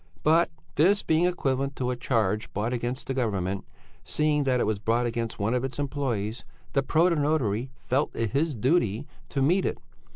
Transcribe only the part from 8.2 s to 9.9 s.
his duty to meet it.